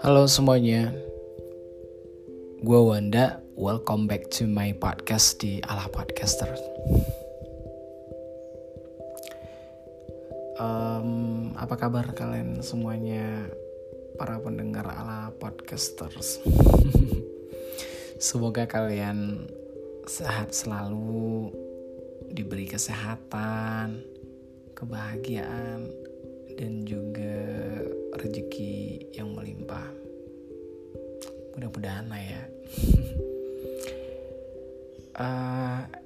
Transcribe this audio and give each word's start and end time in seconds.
Halo 0.00 0.24
semuanya, 0.24 0.88
gue 2.64 2.80
Wanda. 2.80 3.44
Welcome 3.52 4.08
back 4.08 4.32
to 4.40 4.48
my 4.48 4.72
podcast 4.80 5.36
di 5.44 5.60
Ala 5.68 5.92
Podcaster. 5.92 6.48
Um, 10.56 11.52
apa 11.60 11.76
kabar 11.76 12.08
kalian 12.16 12.64
semuanya, 12.64 13.52
para 14.16 14.40
pendengar 14.40 14.88
Ala 14.88 15.36
Podcasters? 15.36 16.40
Semoga 18.32 18.64
kalian 18.64 19.44
sehat 20.08 20.56
selalu, 20.56 21.52
diberi 22.32 22.64
kesehatan, 22.64 24.16
kebahagiaan, 24.78 25.90
dan 26.54 26.86
juga 26.86 27.34
rezeki 28.14 29.10
yang 29.10 29.34
melimpah. 29.34 29.90
Mudah-mudahan 31.58 32.06
lah 32.06 32.22
ya. 32.22 32.42
uh, 35.18 35.82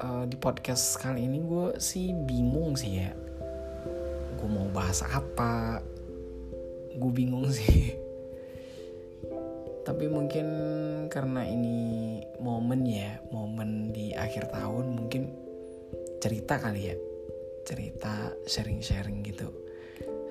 uh, 0.00 0.24
di 0.24 0.36
podcast 0.40 0.96
kali 0.96 1.28
ini 1.28 1.44
gue 1.44 1.76
sih 1.76 2.16
bingung 2.24 2.72
sih 2.72 3.04
ya. 3.04 3.12
Gue 4.40 4.48
mau 4.48 4.64
bahas 4.72 5.04
apa? 5.04 5.84
Gue 6.96 7.12
bingung 7.12 7.44
sih. 7.60 7.92
Tapi 9.84 10.08
mungkin 10.08 10.48
karena 11.12 11.44
ini 11.44 12.20
momen 12.40 12.88
ya, 12.88 13.20
momen 13.28 13.92
di 13.92 14.16
akhir 14.16 14.52
tahun 14.52 14.96
mungkin 14.96 15.39
cerita 16.20 16.60
kali 16.60 16.92
ya. 16.92 16.96
Cerita 17.64 18.28
sharing-sharing 18.44 19.24
gitu. 19.24 19.48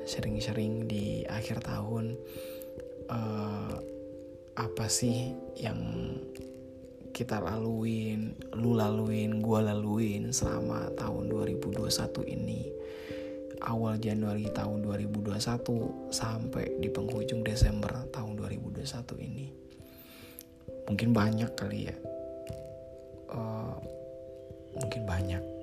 Sharing-sharing 0.05 0.85
di 0.85 1.25
akhir 1.25 1.65
tahun 1.65 2.13
uh, 3.09 3.75
apa 4.53 4.85
sih 4.85 5.33
yang 5.57 5.81
kita 7.09 7.41
laluin, 7.41 8.37
lu 8.53 8.77
laluin, 8.77 9.41
gue 9.41 9.59
laluin 9.59 10.29
selama 10.29 10.93
tahun 10.93 11.27
2021 11.33 11.89
ini. 12.37 12.61
Awal 13.59 13.99
Januari 13.99 14.47
tahun 14.55 14.87
2021 14.87 15.35
sampai 16.15 16.79
di 16.79 16.87
penghujung 16.87 17.43
Desember 17.43 17.91
tahun 18.13 18.39
2021 18.39 19.19
ini. 19.19 19.51
Mungkin 20.87 21.09
banyak 21.11 21.51
kali 21.59 21.91
ya. 21.91 21.95
Uh, 23.29 23.75
mungkin 24.79 25.03
banyak 25.03 25.58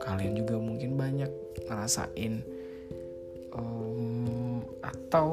kalian 0.00 0.34
juga 0.34 0.56
mungkin 0.56 0.96
banyak 0.96 1.30
ngerasain 1.68 2.40
um, 3.52 4.64
atau 4.80 5.28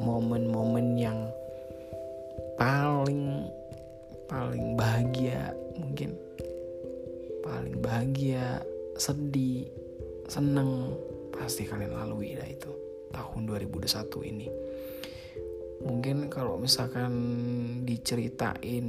momen-momen 0.00 0.96
yang 0.96 1.18
paling 2.56 3.46
paling 4.26 4.74
bahagia 4.74 5.52
mungkin. 5.76 6.16
Paling 7.44 7.80
bahagia 7.80 8.60
sedih 8.98 9.64
seneng 10.28 10.92
pasti 11.32 11.64
kalian 11.64 11.96
lalui 11.96 12.36
dah 12.36 12.44
itu 12.44 12.68
tahun 13.14 13.48
2021 13.48 14.32
ini. 14.32 14.48
Mungkin 15.78 16.26
kalau 16.26 16.58
misalkan 16.58 17.14
diceritain 17.86 18.86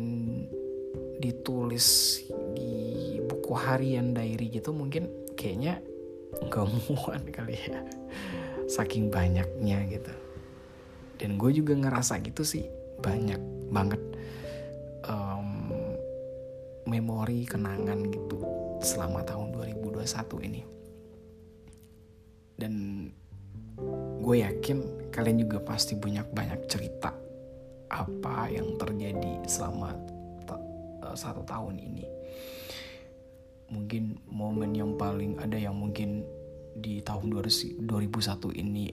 ditulis 1.21 1.87
di 2.25 2.38
buku 3.49 3.65
harian 3.65 4.13
diary 4.13 4.61
gitu 4.61 4.69
mungkin 4.69 5.09
kayaknya 5.33 5.81
nggak 6.37 6.69
muat 6.85 7.25
kali 7.33 7.57
ya. 7.57 7.81
Saking 8.69 9.09
banyaknya 9.09 9.89
gitu. 9.89 10.13
Dan 11.17 11.41
gue 11.41 11.49
juga 11.57 11.73
ngerasa 11.73 12.21
gitu 12.21 12.45
sih 12.45 12.69
banyak 13.01 13.41
banget 13.73 13.97
um, 15.09 15.73
memori 16.85 17.49
kenangan 17.49 18.05
gitu 18.13 18.37
selama 18.85 19.25
tahun 19.25 19.49
2021 19.57 20.45
ini. 20.45 20.61
Dan 22.53 22.73
gue 24.21 24.45
yakin 24.45 25.09
kalian 25.09 25.41
juga 25.41 25.57
pasti 25.65 25.97
banyak 25.97 26.29
banyak 26.37 26.69
cerita 26.69 27.17
apa 27.89 28.45
yang 28.53 28.77
terjadi 28.77 29.41
selama 29.49 29.97
uh, 31.01 31.17
satu 31.17 31.41
tahun 31.49 31.81
ini 31.81 32.19
mungkin 33.69 34.17
momen 34.29 34.73
yang 34.73 34.97
paling 34.97 35.37
ada 35.37 35.57
yang 35.57 35.77
mungkin 35.77 36.25
di 36.79 37.01
tahun 37.05 37.33
2001 37.33 37.85
ini 38.57 38.89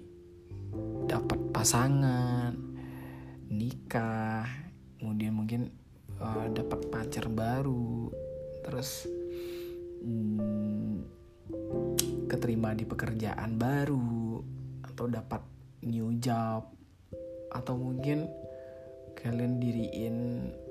dapat 1.07 1.39
pasangan 1.55 2.53
nikah 3.49 4.45
kemudian 4.99 5.33
mungkin 5.33 5.71
uh, 6.21 6.47
dapat 6.51 6.91
pacar 6.91 7.31
baru 7.31 8.11
terus 8.67 9.07
hmm, 10.03 11.07
keterima 12.27 12.75
di 12.75 12.85
pekerjaan 12.85 13.55
baru 13.55 14.43
atau 14.83 15.07
dapat 15.07 15.43
new 15.87 16.19
job 16.19 16.67
atau 17.55 17.75
mungkin 17.79 18.27
kalian 19.17 19.63
diriin 19.63 20.17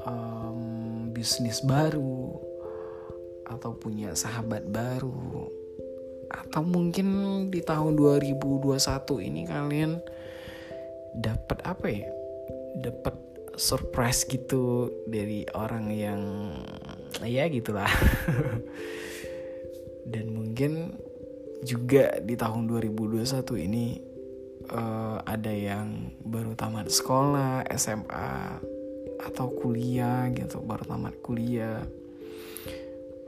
um, 0.06 0.60
bisnis 1.16 1.64
baru 1.66 2.45
atau 3.46 3.78
punya 3.78 4.18
sahabat 4.18 4.66
baru. 4.68 5.48
Atau 6.30 6.66
mungkin 6.66 7.08
di 7.54 7.62
tahun 7.62 7.96
2021 7.96 8.76
ini 9.22 9.42
kalian 9.46 10.02
dapat 11.16 11.60
apa 11.64 11.88
ya? 11.88 12.10
Dapat 12.82 13.16
surprise 13.56 14.28
gitu 14.28 14.92
dari 15.08 15.48
orang 15.56 15.86
yang 15.94 16.22
ya 17.24 17.48
gitulah. 17.48 17.88
Dan 20.12 20.36
mungkin 20.36 21.00
juga 21.66 22.22
di 22.22 22.38
tahun 22.38 22.70
2021 22.70 23.26
ini 23.66 23.98
uh, 24.70 25.18
ada 25.26 25.50
yang 25.50 26.14
baru 26.22 26.54
tamat 26.54 26.94
sekolah 26.94 27.66
SMA 27.74 28.62
atau 29.26 29.50
kuliah 29.50 30.30
gitu 30.30 30.62
baru 30.62 30.86
tamat 30.86 31.18
kuliah 31.26 31.82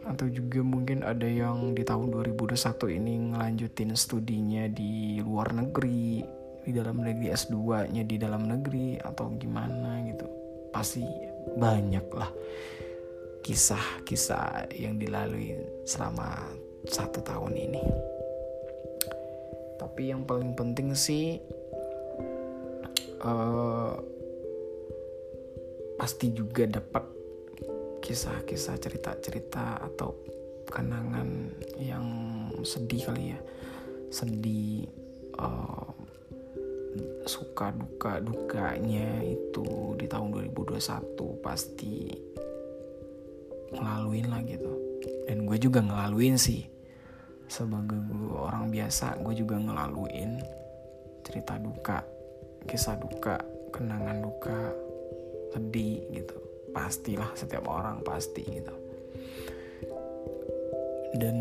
atau 0.07 0.31
juga 0.31 0.63
mungkin 0.63 1.03
ada 1.03 1.28
yang 1.28 1.75
di 1.75 1.84
tahun 1.84 2.16
2021 2.16 2.56
ini 2.95 3.13
ngelanjutin 3.31 3.91
studinya 3.94 4.66
di 4.72 5.19
luar 5.19 5.51
negeri 5.51 6.23
di 6.63 6.72
dalam 6.75 7.00
negeri 7.00 7.31
S2-nya 7.31 8.03
di 8.07 8.16
dalam 8.16 8.47
negeri 8.47 9.00
atau 9.00 9.31
gimana 9.35 10.03
gitu. 10.07 10.28
Pasti 10.72 11.03
banyak 11.56 12.07
lah 12.12 12.31
kisah-kisah 13.44 14.75
yang 14.75 15.00
dilalui 15.00 15.56
selama 15.88 16.44
satu 16.88 17.23
tahun 17.23 17.56
ini. 17.56 17.84
Tapi 19.79 20.12
yang 20.12 20.28
paling 20.28 20.56
penting 20.56 20.91
sih 20.91 21.40
uh, 23.23 23.96
pasti 25.97 26.35
juga 26.35 26.67
dapat 26.67 27.16
kisah-kisah 28.07 28.79
cerita-cerita 28.79 29.84
atau 29.84 30.16
kenangan 30.72 31.28
yang 31.75 32.07
sedih 32.63 33.03
kali 33.03 33.35
ya. 33.35 33.40
Sedih 34.07 34.88
uh, 35.35 35.91
suka 37.28 37.75
duka 37.75 38.23
dukanya 38.23 39.19
itu 39.28 40.00
di 40.00 40.07
tahun 40.07 40.47
2021 40.56 41.44
pasti 41.44 42.07
ngelaluin 43.75 44.31
lah 44.31 44.40
gitu. 44.47 44.72
Dan 45.28 45.44
gue 45.44 45.59
juga 45.59 45.84
ngelaluin 45.84 46.40
sih. 46.40 46.63
Sebagai 47.52 47.99
gue 48.08 48.40
orang 48.40 48.72
biasa 48.72 49.20
gue 49.20 49.35
juga 49.35 49.59
ngelaluin 49.59 50.40
cerita 51.28 51.59
duka 51.59 52.08
kisah 52.72 52.96
duka 52.96 53.35
kenangan 53.76 54.23
duka 54.23 54.72
sedih 55.52 56.08
gitu 56.16 56.47
pastilah 56.78 57.34
setiap 57.34 57.66
orang 57.66 58.06
pasti 58.06 58.46
gitu. 58.46 58.74
Dan 61.18 61.38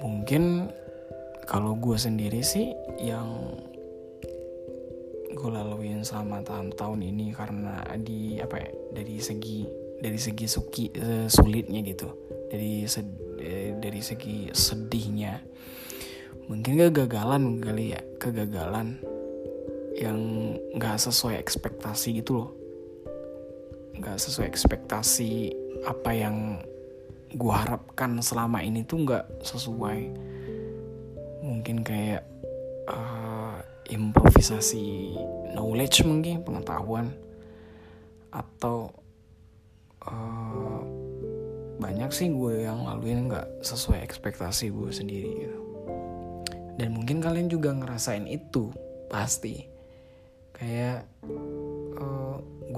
mungkin 0.00 0.72
kalau 1.44 1.76
gue 1.76 2.00
sendiri 2.00 2.40
sih 2.40 2.72
yang 2.96 3.52
gue 5.28 5.50
laluin 5.52 6.00
selama 6.00 6.40
tahun-tahun 6.40 7.00
ini 7.04 7.36
karena 7.36 7.84
di 8.00 8.40
apa 8.40 8.56
ya 8.56 8.70
dari 8.96 9.20
segi 9.20 9.68
dari 10.00 10.16
segi 10.16 10.46
suki 10.48 10.84
uh, 10.96 11.26
sulitnya 11.28 11.84
gitu. 11.84 12.08
Dari 12.48 12.88
sed, 12.88 13.04
uh, 13.36 13.76
dari 13.76 14.00
segi 14.00 14.48
sedihnya. 14.48 15.44
Mungkin 16.48 16.80
kegagalan 16.88 17.60
kali 17.60 17.92
ya 17.92 18.00
kegagalan 18.16 18.96
yang 20.00 20.16
nggak 20.72 20.96
sesuai 20.96 21.36
ekspektasi 21.36 22.24
gitu 22.24 22.40
loh 22.40 22.57
nggak 23.98 24.18
sesuai 24.18 24.46
ekspektasi 24.46 25.52
apa 25.86 26.10
yang 26.14 26.62
gue 27.34 27.52
harap 27.52 27.88
lakukan 27.98 28.22
selama 28.22 28.62
ini 28.62 28.86
tuh 28.86 29.02
nggak 29.02 29.42
sesuai. 29.42 30.00
Mungkin 31.42 31.82
kayak 31.82 32.22
uh, 32.86 33.58
improvisasi 33.90 35.18
knowledge 35.50 36.06
mungkin 36.06 36.46
pengetahuan. 36.46 37.10
Atau 38.30 38.94
uh, 40.06 40.78
banyak 41.82 42.06
sih 42.14 42.30
gue 42.30 42.70
yang 42.70 42.86
laluin 42.86 43.26
nggak 43.26 43.66
sesuai 43.66 43.98
ekspektasi 44.06 44.70
gue 44.70 44.90
sendiri 44.94 45.30
gitu. 45.42 45.60
Dan 46.78 46.94
mungkin 46.94 47.18
kalian 47.18 47.50
juga 47.50 47.74
ngerasain 47.74 48.30
itu 48.30 48.70
pasti. 49.10 49.66
Kayak 50.54 51.10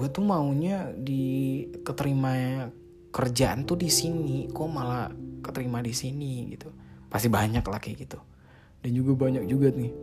gue 0.01 0.09
tuh 0.09 0.25
maunya 0.25 0.89
di 0.97 1.61
keterima 1.85 2.65
kerjaan 3.13 3.69
tuh 3.69 3.77
di 3.77 3.93
sini. 3.93 4.49
Kok 4.49 4.69
malah 4.73 5.13
keterima 5.45 5.77
di 5.85 5.93
sini 5.93 6.49
gitu. 6.49 6.73
Pasti 7.05 7.29
banyak 7.29 7.61
lah 7.61 7.77
kayak 7.77 8.09
gitu. 8.09 8.17
Dan 8.81 8.97
juga 8.97 9.29
banyak 9.29 9.45
juga 9.45 9.69
nih 9.69 9.93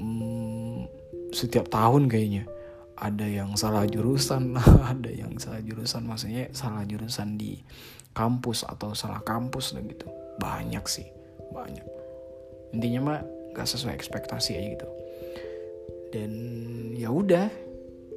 hmm, 0.00 0.78
setiap 1.36 1.68
tahun 1.68 2.08
kayaknya 2.08 2.48
ada 2.96 3.28
yang 3.28 3.52
salah 3.60 3.84
jurusan 3.84 4.56
ada 4.96 5.10
yang 5.12 5.36
salah 5.36 5.60
jurusan 5.60 6.08
maksudnya 6.08 6.48
salah 6.56 6.84
jurusan 6.88 7.36
di 7.36 7.60
kampus 8.16 8.64
atau 8.64 8.96
salah 8.96 9.20
kampus 9.20 9.76
dan 9.76 9.84
gitu. 9.84 10.08
Banyak 10.40 10.84
sih 10.88 11.12
banyak. 11.52 11.84
Intinya 12.72 13.00
mah 13.04 13.20
gak 13.52 13.68
sesuai 13.68 13.92
ekspektasi 13.92 14.56
aja 14.56 14.68
gitu. 14.80 14.88
Dan 16.10 16.32
ya 16.96 17.12
udah 17.12 17.69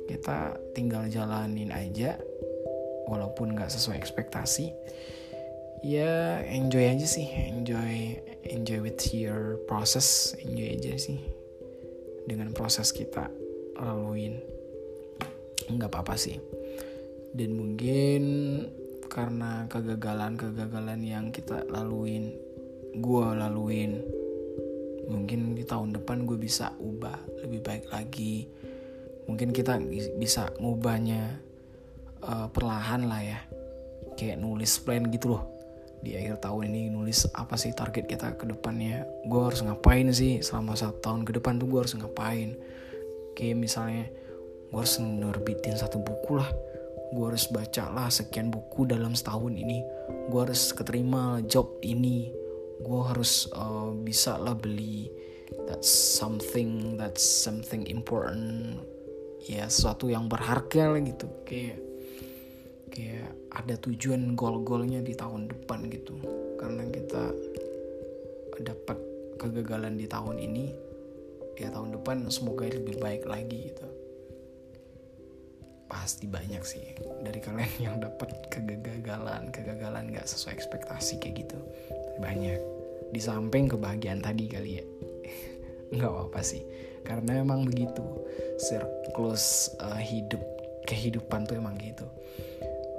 kita 0.09 0.59
tinggal 0.75 1.07
jalanin 1.07 1.71
aja 1.71 2.19
walaupun 3.07 3.55
gak 3.55 3.71
sesuai 3.71 3.99
ekspektasi. 3.99 4.71
Ya 5.83 6.39
enjoy 6.47 6.87
aja 6.87 7.03
sih. 7.03 7.27
Enjoy 7.27 8.15
enjoy 8.47 8.79
with 8.79 9.03
your 9.11 9.59
process. 9.67 10.31
Enjoy 10.39 10.79
aja 10.79 10.95
sih 10.95 11.19
dengan 12.23 12.55
proses 12.55 12.95
kita 12.95 13.27
laluin. 13.75 14.39
Nggak 15.67 15.91
apa-apa 15.91 16.15
sih. 16.15 16.39
Dan 17.35 17.59
mungkin 17.59 18.23
karena 19.11 19.67
kegagalan-kegagalan 19.69 21.03
yang 21.05 21.29
kita 21.29 21.67
laluin 21.69 22.33
gue 22.93 23.27
laluin 23.37 24.01
mungkin 25.05 25.53
di 25.53 25.61
tahun 25.61 25.93
depan 25.97 26.25
gue 26.25 26.37
bisa 26.37 26.73
ubah 26.81 27.45
lebih 27.45 27.61
baik 27.61 27.85
lagi 27.93 28.49
mungkin 29.25 29.55
kita 29.55 29.79
bisa 30.19 30.51
ngubahnya 30.59 31.39
uh, 32.23 32.47
perlahan 32.51 33.07
lah 33.07 33.21
ya. 33.21 33.39
Kayak 34.13 34.41
nulis 34.43 34.77
plan 34.81 35.07
gitu 35.09 35.37
loh. 35.37 35.43
Di 36.03 36.19
akhir 36.19 36.43
tahun 36.43 36.69
ini 36.69 36.91
nulis 36.91 37.25
apa 37.31 37.55
sih 37.55 37.71
target 37.71 38.05
kita 38.05 38.35
ke 38.35 38.45
depannya. 38.45 39.07
Gue 39.25 39.47
harus 39.47 39.63
ngapain 39.63 40.11
sih 40.11 40.43
selama 40.43 40.75
satu 40.75 40.99
tahun 40.99 41.21
ke 41.23 41.39
depan 41.39 41.57
tuh 41.57 41.67
gue 41.71 41.79
harus 41.79 41.95
ngapain? 41.95 42.59
Kayak 43.33 43.57
misalnya 43.57 44.05
gue 44.69 44.79
harus 44.79 44.99
nerbitin 44.99 45.79
satu 45.79 46.03
buku 46.03 46.37
lah. 46.37 46.49
Gue 47.13 47.29
harus 47.29 47.47
baca 47.47 47.89
lah 47.93 48.09
sekian 48.11 48.51
buku 48.51 48.85
dalam 48.85 49.15
setahun 49.15 49.53
ini. 49.55 49.81
Gue 50.27 50.39
harus 50.43 50.75
keterima 50.75 51.39
job 51.47 51.79
ini. 51.81 52.29
Gue 52.83 53.01
harus 53.07 53.47
uh, 53.55 53.95
bisa 53.95 54.35
lah 54.35 54.53
beli 54.53 55.07
that's 55.67 55.87
something 55.89 56.97
that's 56.97 57.23
something 57.23 57.85
important 57.87 58.81
ya 59.47 59.67
sesuatu 59.67 60.07
yang 60.07 60.31
berharga 60.31 60.95
lah 60.95 61.01
gitu. 61.03 61.27
Kayak 61.43 61.79
kayak 62.93 63.29
ada 63.51 63.75
tujuan 63.89 64.37
goal-goalnya 64.37 65.03
di 65.03 65.13
tahun 65.17 65.51
depan 65.51 65.89
gitu. 65.91 66.15
Karena 66.59 66.87
kita 66.87 67.23
dapat 68.63 68.97
kegagalan 69.41 69.97
di 69.97 70.05
tahun 70.07 70.39
ini 70.39 70.65
ya 71.59 71.69
tahun 71.69 71.99
depan 71.99 72.31
semoga 72.31 72.69
lebih 72.69 73.01
baik 73.03 73.27
lagi 73.27 73.73
gitu. 73.73 73.87
Pasti 75.91 76.25
banyak 76.25 76.63
sih 76.65 76.97
dari 77.21 77.37
kalian 77.37 77.73
yang 77.77 77.95
dapat 78.01 78.49
kegagalan 78.49 79.53
kegagalan 79.53 80.09
nggak 80.09 80.25
sesuai 80.25 80.55
ekspektasi 80.55 81.19
kayak 81.19 81.45
gitu. 81.45 81.59
Banyak. 82.17 82.61
Di 83.13 83.21
samping 83.21 83.69
kebahagiaan 83.69 84.25
tadi 84.25 84.49
kali 84.49 84.81
ya. 84.81 84.85
Nggak 85.93 86.09
apa-apa 86.09 86.41
sih 86.41 86.65
karena 87.03 87.43
emang 87.43 87.67
begitu 87.67 88.03
siklus 88.57 89.75
uh, 89.83 89.99
hidup 89.99 90.39
kehidupan 90.87 91.47
tuh 91.47 91.59
emang 91.59 91.75
gitu. 91.79 92.07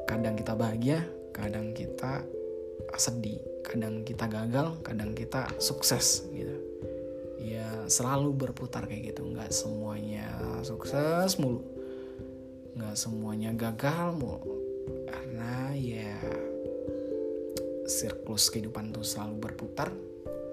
Kadang 0.05 0.37
kita 0.37 0.53
bahagia 0.57 1.05
kadang 1.35 1.75
kita 1.75 2.23
sedih 2.95 3.43
kadang 3.67 4.07
kita 4.07 4.29
gagal 4.31 4.79
kadang 4.85 5.17
kita 5.17 5.49
sukses 5.59 6.29
gitu. 6.31 6.57
Ya 7.41 7.67
selalu 7.89 8.33
berputar 8.33 8.89
kayak 8.89 9.17
gitu. 9.17 9.25
Nggak 9.25 9.53
semuanya 9.53 10.29
sukses 10.65 11.37
mulu. 11.41 11.65
Nggak 12.77 12.97
semuanya 12.97 13.51
gagal 13.57 14.17
mau 14.17 14.41
karena 15.09 15.73
ya 15.77 16.17
siklus 17.85 18.49
kehidupan 18.53 18.93
tuh 18.93 19.05
selalu 19.05 19.51
berputar. 19.51 19.93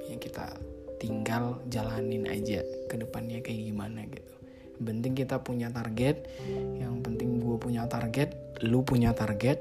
Ya 0.07 0.19
kita 0.19 0.70
tinggal 1.01 1.57
jalanin 1.65 2.29
aja 2.29 2.61
ke 2.85 2.93
depannya 2.93 3.41
kayak 3.41 3.73
gimana 3.73 4.05
gitu. 4.05 4.35
Yang 4.77 4.85
penting 4.85 5.13
kita 5.17 5.41
punya 5.41 5.73
target 5.73 6.29
yang 6.77 7.01
penting 7.01 7.41
gue 7.41 7.57
punya 7.57 7.89
target 7.89 8.37
lu 8.61 8.85
punya 8.85 9.17
target 9.17 9.57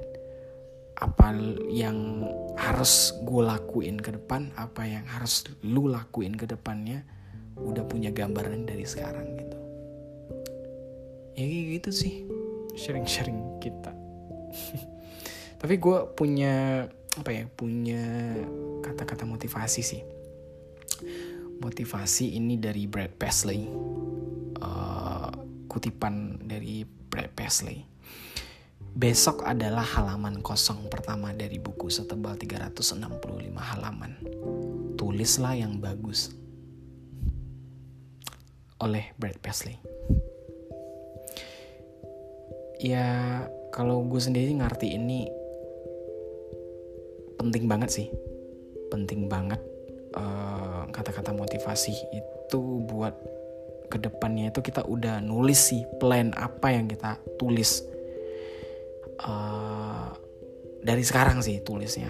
apa 1.00 1.32
yang 1.72 2.28
harus 2.60 3.16
gue 3.25 3.40
lakuin 3.40 3.96
ke 3.96 4.12
depan 4.20 4.52
apa 4.52 4.84
yang 4.84 5.08
harus 5.08 5.48
lu 5.64 5.88
lakuin 5.88 6.37
ke 6.37 6.44
depannya 6.44 7.08
udah 7.56 7.88
punya 7.88 8.12
gambaran 8.12 8.69
dari 8.69 8.84
sekarang 8.84 9.40
gitu. 9.40 9.58
Ya 11.40 11.44
kayak 11.48 11.66
gitu 11.81 11.90
sih 11.92 12.14
sharing-sharing 12.76 13.64
kita. 13.64 13.96
Tapi 15.60 15.75
gue 15.81 15.98
punya 16.12 16.84
apa 17.16 17.31
ya 17.32 17.44
punya 17.48 18.04
kata-kata 18.84 19.25
motivasi 19.25 19.82
sih 19.82 20.00
motivasi 21.61 22.37
ini 22.37 22.57
dari 22.57 22.89
Brad 22.89 23.15
Paisley 23.15 23.69
uh, 24.61 25.31
kutipan 25.69 26.41
dari 26.45 26.83
Brad 26.85 27.31
Paisley 27.37 27.85
besok 28.91 29.47
adalah 29.47 29.87
halaman 29.87 30.43
kosong 30.43 30.91
pertama 30.91 31.31
dari 31.31 31.62
buku 31.62 31.87
setebal 31.87 32.35
365 32.35 33.07
halaman. 33.55 34.19
Tulislah 34.99 35.55
yang 35.55 35.79
bagus. 35.79 36.35
Oleh 38.83 39.14
Brad 39.14 39.38
Paisley 39.38 39.79
ya 42.81 43.45
kalau 43.69 44.00
gue 44.09 44.17
sendiri 44.17 44.57
ngerti 44.57 44.97
ini 44.97 45.29
penting 47.37 47.69
banget 47.69 47.93
sih. 47.93 48.09
Penting 48.88 49.29
banget 49.29 49.61
eh, 50.14 50.83
kata-kata 50.90 51.31
motivasi 51.35 51.95
itu 52.14 52.61
buat 52.87 53.14
ke 53.90 53.99
depannya 53.99 54.55
itu 54.55 54.62
kita 54.62 54.87
udah 54.87 55.19
nulis 55.19 55.75
sih 55.75 55.83
plan 55.99 56.31
apa 56.38 56.71
yang 56.71 56.87
kita 56.87 57.19
tulis. 57.37 57.83
Uh, 59.21 60.17
dari 60.81 61.02
sekarang 61.05 61.43
sih 61.43 61.61
tulisnya. 61.61 62.09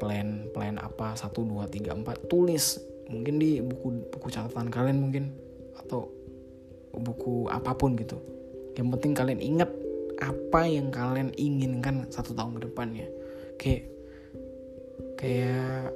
Plan 0.00 0.48
plan 0.56 0.80
apa? 0.80 1.14
Satu 1.14 1.44
dua 1.44 1.68
tiga 1.68 1.92
empat 1.92 2.26
tulis. 2.26 2.80
Mungkin 3.12 3.36
di 3.36 3.60
buku 3.60 4.08
buku 4.08 4.32
catatan 4.32 4.72
kalian 4.72 4.98
mungkin 4.98 5.36
atau 5.76 6.08
buku 6.96 7.46
apa 7.52 7.76
pun 7.76 7.94
gitu. 8.00 8.16
Yang 8.74 8.88
penting 8.96 9.12
kalian 9.12 9.40
ingat 9.44 9.70
apa 10.18 10.64
yang 10.64 10.88
kalian 10.88 11.30
inginkan 11.36 12.08
satu 12.08 12.32
tahun 12.32 12.56
ke 12.56 12.60
depannya. 12.72 13.06
Kayak 13.60 13.84
kayak 15.20 15.92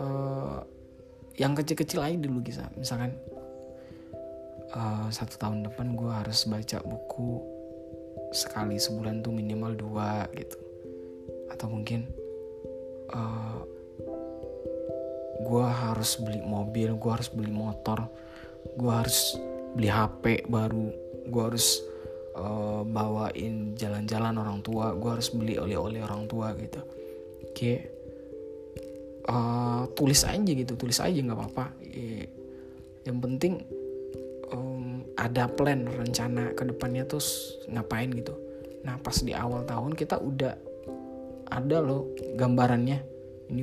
uh, 0.00 0.58
yang 1.34 1.54
kecil-kecil 1.58 1.98
aja 2.02 2.16
dulu 2.18 2.38
bisa 2.42 2.70
misalkan 2.78 3.14
uh, 4.74 5.10
satu 5.10 5.34
tahun 5.38 5.66
depan 5.66 5.98
gue 5.98 6.10
harus 6.10 6.46
baca 6.46 6.78
buku 6.86 7.42
sekali 8.34 8.78
sebulan 8.78 9.22
tuh 9.22 9.34
minimal 9.34 9.74
dua 9.74 10.26
gitu. 10.34 10.58
Atau 11.50 11.70
mungkin 11.70 12.10
uh, 13.14 13.18
eh, 13.18 13.60
gue 15.44 15.66
harus 15.66 16.18
beli 16.18 16.42
mobil 16.42 16.94
gue 16.98 17.10
harus 17.10 17.30
beli 17.30 17.52
motor 17.52 18.10
gue 18.74 18.90
harus 18.90 19.36
beli 19.76 19.90
HP 19.90 20.48
baru 20.50 20.88
gue 21.28 21.42
harus 21.42 21.82
uh, 22.34 22.82
bawain 22.82 23.76
jalan-jalan 23.78 24.34
orang 24.34 24.58
tua 24.64 24.96
gue 24.96 25.10
harus 25.10 25.30
beli 25.30 25.58
oleh-oleh 25.58 26.02
orang 26.02 26.26
tua 26.26 26.54
gitu. 26.58 26.80
Oke 27.44 27.93
uh, 29.28 29.88
tulis 29.92 30.24
aja 30.24 30.50
gitu 30.50 30.74
tulis 30.76 30.98
aja 31.00 31.14
nggak 31.14 31.38
apa-apa. 31.38 31.66
E, 31.80 32.28
yang 33.04 33.20
penting 33.20 33.60
um, 34.52 35.04
ada 35.16 35.48
plan 35.48 35.84
rencana 35.84 36.52
ke 36.52 36.62
depannya 36.68 37.04
tuh 37.08 37.22
ngapain 37.68 38.10
gitu. 38.12 38.34
Nah 38.84 39.00
pas 39.00 39.16
di 39.20 39.32
awal 39.32 39.64
tahun 39.64 39.96
kita 39.96 40.20
udah 40.20 40.54
ada 41.52 41.78
loh 41.80 42.12
gambarannya. 42.36 42.98
Ini 43.52 43.62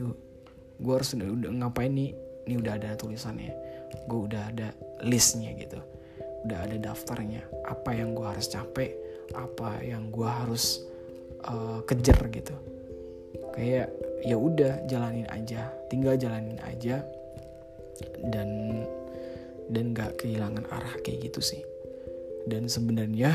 gue 0.81 0.93
harus 0.93 1.13
udah 1.13 1.51
ngapain 1.65 1.93
nih? 1.93 2.13
Ini 2.49 2.53
udah 2.57 2.73
ada 2.77 2.89
tulisannya. 2.97 3.53
Gue 4.09 4.29
udah 4.29 4.49
ada 4.49 4.73
listnya 5.05 5.53
gitu. 5.57 5.77
Udah 6.45 6.65
ada 6.65 6.77
daftarnya. 6.77 7.45
Apa 7.69 7.93
yang 7.97 8.17
gue 8.17 8.25
harus 8.25 8.49
capek? 8.49 8.97
Apa 9.33 9.81
yang 9.85 10.09
gue 10.09 10.25
harus 10.25 10.81
uh, 11.45 11.81
kejar 11.85 12.29
gitu. 12.33 12.53
Kayak 13.53 13.93
ya 14.21 14.37
udah 14.37 14.85
jalanin 14.85 15.27
aja. 15.29 15.69
Tinggal 15.89 16.17
jalanin 16.17 16.57
aja 16.63 17.01
dan 18.31 18.49
dan 19.71 19.95
gak 19.95 20.19
kehilangan 20.19 20.67
arah 20.69 20.95
kayak 21.01 21.31
gitu 21.31 21.41
sih. 21.41 21.61
Dan 22.45 22.65
sebenarnya 22.65 23.33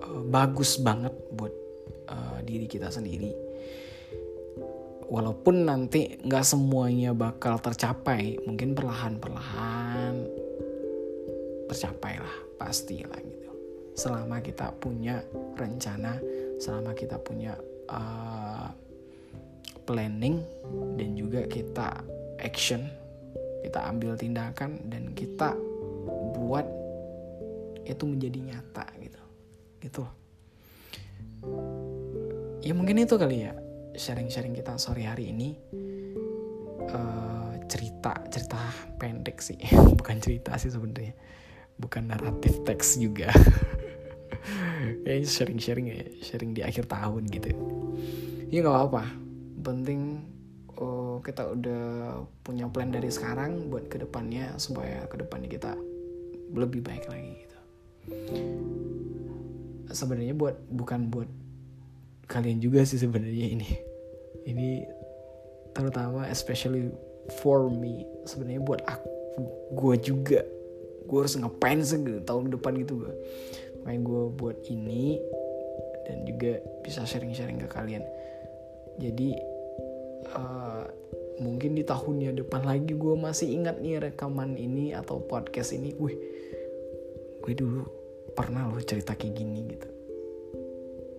uh, 0.00 0.22
bagus 0.34 0.80
banget 0.80 1.12
buat 1.32 1.54
uh, 2.08 2.38
diri 2.44 2.66
kita 2.68 2.88
sendiri. 2.88 3.32
Walaupun 5.12 5.68
nanti 5.68 6.16
nggak 6.24 6.40
semuanya 6.40 7.12
bakal 7.12 7.60
tercapai 7.60 8.40
mungkin 8.48 8.72
perlahan-perlahan 8.72 10.24
tercapai 11.68 12.16
lah 12.16 12.36
pasti 12.56 13.04
lah 13.04 13.20
gitu. 13.20 13.52
Selama 13.92 14.40
kita 14.40 14.72
punya 14.80 15.20
rencana 15.52 16.16
selama 16.56 16.96
kita 16.96 17.20
punya 17.20 17.52
uh, 17.92 18.72
planning 19.84 20.42
dan 20.96 21.14
juga 21.18 21.46
kita 21.46 22.02
action 22.42 23.02
kita 23.62 23.78
ambil 23.86 24.18
tindakan 24.18 24.82
dan 24.90 25.14
kita 25.14 25.54
buat 26.34 26.66
itu 27.86 28.04
menjadi 28.04 28.38
nyata 28.52 28.84
gitu. 28.98 29.22
Gitu. 29.78 30.04
Ya 32.62 32.72
mungkin 32.74 33.02
itu 33.02 33.14
kali 33.14 33.46
ya 33.46 33.54
sharing-sharing 33.94 34.54
kita 34.58 34.74
sore 34.76 35.06
hari 35.06 35.30
ini. 35.30 35.54
Uh, 36.92 37.54
cerita 37.70 38.18
cerita 38.28 38.58
pendek 38.98 39.38
sih. 39.38 39.58
Bukan 39.98 40.18
cerita 40.18 40.58
sih 40.58 40.74
sebenarnya. 40.74 41.14
Bukan 41.78 42.10
naratif 42.10 42.66
teks 42.66 42.98
juga. 42.98 43.30
Ya 45.06 45.22
sharing-sharing 45.38 45.86
ya 45.86 45.98
sharing 46.20 46.50
di 46.50 46.66
akhir 46.66 46.90
tahun 46.90 47.30
gitu. 47.30 47.54
Ya 48.50 48.60
nggak 48.60 48.74
apa-apa 48.74 49.21
penting 49.62 50.00
oh, 50.78 51.22
kita 51.22 51.54
udah 51.54 51.84
punya 52.42 52.68
plan 52.68 52.90
dari 52.90 53.08
sekarang 53.08 53.70
buat 53.70 53.88
ke 53.88 54.02
depannya 54.02 54.58
supaya 54.58 55.06
ke 55.06 55.16
depannya 55.18 55.48
kita 55.48 55.72
lebih 56.52 56.84
baik 56.84 57.08
lagi 57.08 57.32
gitu. 57.46 57.58
Sebenarnya 59.92 60.34
buat 60.36 60.56
bukan 60.68 61.08
buat 61.08 61.30
kalian 62.28 62.60
juga 62.60 62.84
sih 62.84 63.00
sebenarnya 63.00 63.46
ini. 63.56 63.70
Ini 64.42 64.68
terutama 65.72 66.28
especially 66.28 66.92
for 67.40 67.70
me 67.70 68.04
sebenarnya 68.28 68.60
buat 68.60 68.82
aku 68.84 69.42
gue 69.78 69.94
juga. 70.02 70.40
Gue 71.08 71.18
harus 71.24 71.38
ngapain 71.38 71.80
sih 71.82 71.98
tahun 72.24 72.52
depan 72.52 72.78
gitu 72.82 73.06
gue 73.06 73.12
main 73.82 74.02
gue 74.02 74.30
buat 74.38 74.62
ini 74.70 75.18
dan 76.06 76.22
juga 76.26 76.62
bisa 76.82 77.02
sharing-sharing 77.06 77.58
ke 77.62 77.68
kalian. 77.70 78.02
Jadi 78.98 79.34
uh, 80.36 80.84
mungkin 81.40 81.74
di 81.74 81.82
tahunnya 81.82 82.36
depan 82.44 82.66
lagi 82.66 82.92
gue 82.94 83.14
masih 83.16 83.52
ingat 83.52 83.80
nih 83.80 83.98
rekaman 83.98 84.56
ini 84.56 84.92
atau 84.92 85.22
podcast 85.24 85.72
ini. 85.72 85.94
Wih 85.96 86.16
gue 87.42 87.54
dulu 87.58 87.82
pernah 88.38 88.70
loh 88.70 88.80
cerita 88.80 89.18
kayak 89.18 89.34
gini 89.34 89.60
gitu. 89.66 89.88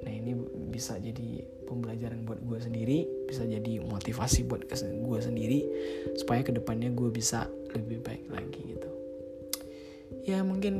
Nah 0.07 0.11
ini 0.11 0.31
bisa 0.71 0.97
jadi 0.97 1.43
pembelajaran 1.67 2.27
buat 2.27 2.39
gue 2.43 2.59
sendiri 2.59 3.27
bisa 3.27 3.43
jadi 3.47 3.81
motivasi 3.81 4.45
buat 4.45 4.67
gue 4.69 5.19
sendiri 5.19 5.59
supaya 6.19 6.43
ke 6.43 6.51
depannya 6.55 6.91
gue 6.91 7.09
bisa 7.11 7.47
lebih 7.75 8.03
baik 8.03 8.25
lagi 8.31 8.61
gitu. 8.77 8.89
Ya 10.23 10.39
mungkin 10.45 10.75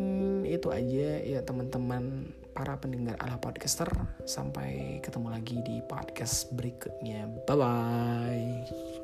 itu 0.48 0.72
aja 0.72 1.20
ya 1.20 1.40
teman-teman 1.44 2.32
para 2.54 2.78
pendengar 2.80 3.18
ala 3.20 3.42
podcaster. 3.42 3.90
Sampai 4.24 5.02
ketemu 5.02 5.28
lagi 5.34 5.58
di 5.66 5.82
podcast 5.84 6.54
berikutnya. 6.54 7.28
Bye 7.50 7.58
bye 7.58 9.03